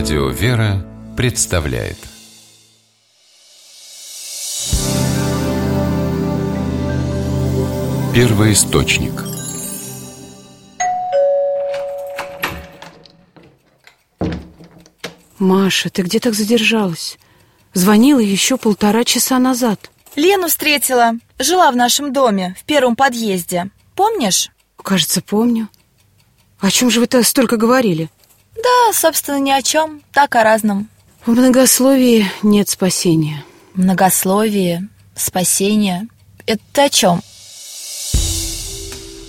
Радио 0.00 0.30
«Вера» 0.30 0.82
представляет 1.14 1.98
Первый 8.14 8.54
источник 8.54 9.12
Маша, 15.38 15.90
ты 15.90 16.00
где 16.00 16.18
так 16.18 16.32
задержалась? 16.32 17.18
Звонила 17.74 18.20
еще 18.20 18.56
полтора 18.56 19.04
часа 19.04 19.38
назад 19.38 19.90
Лену 20.16 20.48
встретила. 20.48 21.12
Жила 21.38 21.70
в 21.70 21.76
нашем 21.76 22.14
доме, 22.14 22.56
в 22.58 22.64
первом 22.64 22.96
подъезде. 22.96 23.68
Помнишь? 23.94 24.48
Кажется, 24.82 25.20
помню 25.20 25.68
О 26.58 26.70
чем 26.70 26.88
же 26.90 27.00
вы-то 27.00 27.22
столько 27.22 27.58
говорили? 27.58 28.08
Да, 28.62 28.92
собственно, 28.92 29.40
ни 29.40 29.50
о 29.50 29.62
чем. 29.62 30.02
Так 30.12 30.36
о 30.36 30.44
разном. 30.44 30.88
В 31.24 31.30
многословии 31.30 32.26
нет 32.42 32.68
спасения 32.68 33.44
Многословие, 33.74 34.88
спасение. 35.14 36.08
Это 36.46 36.62
ты 36.72 36.82
о 36.82 36.88
чем? 36.88 37.20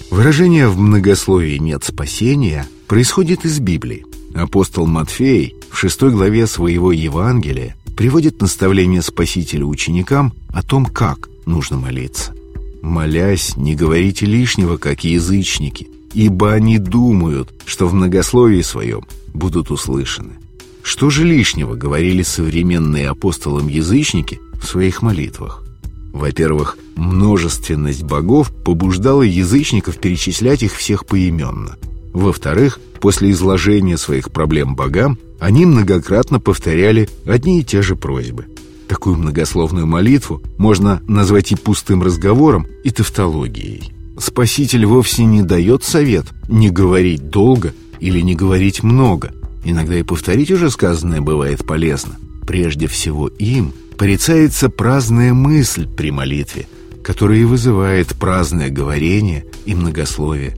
Выражение 0.09 0.67
«в 0.67 0.77
многословии 0.77 1.57
нет 1.57 1.83
спасения» 1.83 2.67
происходит 2.87 3.45
из 3.45 3.59
Библии. 3.59 4.05
Апостол 4.35 4.87
Матфей 4.87 5.55
в 5.69 5.77
шестой 5.77 6.11
главе 6.11 6.47
своего 6.47 6.91
Евангелия 6.91 7.75
приводит 7.95 8.41
наставление 8.41 9.01
Спасителя 9.01 9.65
ученикам 9.65 10.33
о 10.53 10.63
том, 10.63 10.85
как 10.85 11.29
нужно 11.45 11.77
молиться. 11.77 12.33
«Молясь, 12.81 13.55
не 13.55 13.75
говорите 13.75 14.25
лишнего, 14.25 14.77
как 14.77 15.03
язычники, 15.03 15.87
ибо 16.13 16.53
они 16.53 16.77
думают, 16.77 17.53
что 17.65 17.87
в 17.87 17.93
многословии 17.93 18.61
своем 18.61 19.05
будут 19.33 19.71
услышаны». 19.71 20.41
Что 20.83 21.09
же 21.09 21.23
лишнего 21.25 21.75
говорили 21.75 22.23
современные 22.23 23.09
апостолам 23.09 23.67
язычники 23.67 24.39
в 24.61 24.65
своих 24.65 25.01
молитвах? 25.01 25.63
Во-первых, 26.11 26.77
множественность 26.95 28.03
богов 28.03 28.51
побуждала 28.65 29.21
язычников 29.21 29.97
перечислять 29.97 30.63
их 30.63 30.75
всех 30.75 31.05
поименно. 31.05 31.77
Во-вторых, 32.13 32.79
после 32.99 33.31
изложения 33.31 33.97
своих 33.97 34.31
проблем 34.31 34.75
богам, 34.75 35.17
они 35.39 35.65
многократно 35.65 36.39
повторяли 36.39 37.09
одни 37.25 37.61
и 37.61 37.63
те 37.63 37.81
же 37.81 37.95
просьбы. 37.95 38.47
Такую 38.87 39.15
многословную 39.17 39.87
молитву 39.87 40.41
можно 40.57 41.01
назвать 41.07 41.53
и 41.53 41.55
пустым 41.55 42.03
разговором, 42.03 42.67
и 42.83 42.91
тавтологией. 42.91 43.93
Спаситель 44.21 44.85
вовсе 44.85 45.25
не 45.25 45.41
дает 45.41 45.83
совет 45.83 46.27
не 46.47 46.69
говорить 46.69 47.31
долго 47.31 47.73
или 47.99 48.19
не 48.21 48.35
говорить 48.35 48.83
много. 48.83 49.31
Иногда 49.65 49.97
и 49.97 50.03
повторить 50.03 50.51
уже 50.51 50.69
сказанное 50.69 51.21
бывает 51.21 51.65
полезно. 51.65 52.17
Прежде 52.45 52.85
всего 52.85 53.29
им 53.29 53.73
порицается 53.97 54.69
праздная 54.69 55.33
мысль 55.33 55.87
при 55.87 56.11
молитве, 56.11 56.67
которая 57.03 57.39
и 57.39 57.45
вызывает 57.45 58.09
праздное 58.09 58.69
говорение 58.69 59.43
и 59.65 59.73
многословие. 59.73 60.55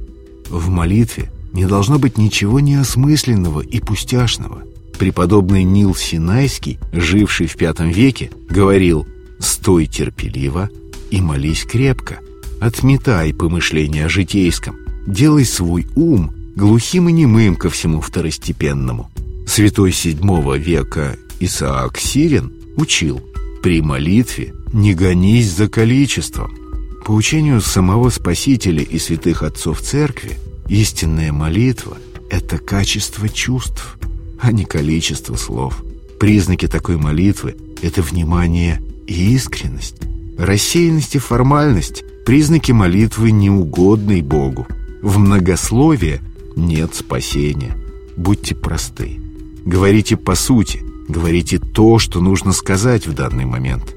В 0.49 0.67
молитве 0.67 1.31
не 1.53 1.65
должно 1.65 1.99
быть 1.99 2.17
ничего 2.17 2.59
неосмысленного 2.59 3.61
и 3.61 3.79
пустяшного. 3.79 4.63
Преподобный 4.99 5.63
Нил 5.63 5.95
Синайский, 5.95 6.79
живший 6.91 7.47
в 7.47 7.55
V 7.55 7.93
веке, 7.93 8.29
говорил 8.49 9.07
«Стой 9.39 9.85
терпеливо 9.85 10.69
и 11.11 11.21
молись 11.21 11.63
крепко, 11.63 12.19
отметай 12.63 13.33
помышления 13.33 14.05
о 14.05 14.09
житейском, 14.09 14.77
делай 15.05 15.45
свой 15.45 15.85
ум 15.95 16.33
глухим 16.55 17.09
и 17.09 17.11
немым 17.11 17.55
ко 17.55 17.69
всему 17.69 18.01
второстепенному». 18.01 19.09
Святой 19.45 19.91
VII 19.91 20.57
века 20.57 21.17
Исаак 21.39 21.97
Сирин 21.97 22.53
учил 22.77 23.21
«При 23.61 23.81
молитве 23.81 24.53
не 24.71 24.93
гонись 24.93 25.51
за 25.51 25.67
количеством». 25.67 26.57
По 27.05 27.11
учению 27.11 27.59
самого 27.59 28.09
Спасителя 28.09 28.81
и 28.81 28.97
святых 28.97 29.43
отцов 29.43 29.81
Церкви, 29.81 30.37
истинная 30.69 31.33
молитва– 31.33 31.97
это 32.29 32.57
качество 32.57 33.27
чувств, 33.27 33.97
а 34.39 34.53
не 34.53 34.63
количество 34.63 35.35
слов. 35.35 35.83
Признаки 36.17 36.69
такой 36.69 36.95
молитвы– 36.95 37.57
это 37.81 38.01
внимание 38.01 38.81
и 39.05 39.35
искренность. 39.35 39.97
Рассеянность 40.37 41.15
и 41.15 41.19
формальность– 41.19 42.05
признаки 42.25 42.71
молитвы, 42.71 43.31
неугодной 43.31 44.21
Богу. 44.21 44.67
В 45.01 45.17
многословии 45.17 46.21
нет 46.55 46.95
спасения. 46.95 47.75
Будьте 48.15 48.55
просты. 48.55 49.19
Говорите 49.65 50.17
по 50.17 50.35
сути, 50.35 50.81
говорите 51.07 51.59
то, 51.59 51.99
что 51.99 52.21
нужно 52.21 52.53
сказать 52.53 53.07
в 53.07 53.13
данный 53.13 53.45
момент. 53.45 53.95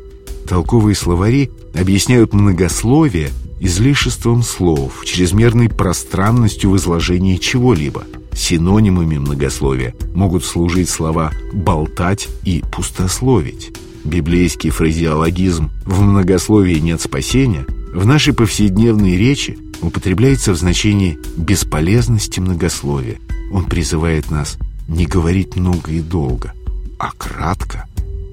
Толковые 0.48 0.94
словари 0.94 1.50
объясняют 1.75 2.32
многословие 2.32 3.31
излишеством 3.60 4.43
слов, 4.43 5.04
чрезмерной 5.04 5.69
пространностью 5.69 6.70
в 6.70 6.76
изложении 6.76 7.37
чего-либо. 7.37 8.04
Синонимами 8.32 9.16
многословия 9.16 9.94
могут 10.14 10.44
служить 10.44 10.91
слова 10.91 11.32
«болтать» 11.53 12.28
и 12.44 12.62
«пустословить». 12.70 13.72
Библейский 14.04 14.70
фразеологизм 14.70 15.70
«в 15.84 16.03
многословии 16.03 16.78
нет 16.78 17.00
спасения» 17.00 17.66
в 17.97 18.05
нашей 18.05 18.34
повседневной 18.34 19.17
речи 19.17 19.59
употребляется 19.81 20.53
в 20.53 20.57
значении 20.57 21.19
бесполезности 21.39 22.41
многословия. 22.41 23.17
Он 23.51 23.65
призывает 23.65 24.31
нас 24.31 24.59
не 24.87 25.07
говорить 25.07 25.57
много 25.57 25.91
и 25.91 26.01
долго, 26.01 26.53
а 26.99 27.11
кратко 27.12 27.87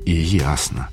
и 0.05 0.11
ясно. 0.11 0.89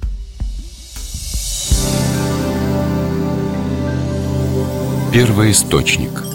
Первый 5.12 5.50
источник 5.50 6.29